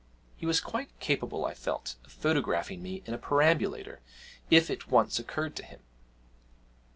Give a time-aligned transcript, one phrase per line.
[0.35, 3.99] (He was quite capable, I felt, of photographing me in a perambulator,
[4.49, 5.81] if it once occurred to him!)